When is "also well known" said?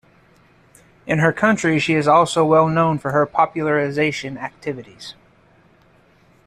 2.07-2.97